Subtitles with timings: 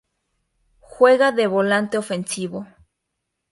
[0.79, 2.65] Juega de volante ofensivo.